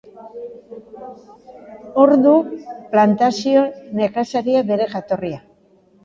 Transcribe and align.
Hor 2.03 2.13
du 2.21 2.31
plantazio 2.95 3.65
nekazaritzak 3.99 4.65
bere 4.71 4.89
jatorria. 4.95 5.39